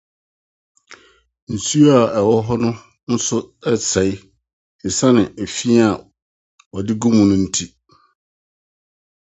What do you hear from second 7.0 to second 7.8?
gu mu nti.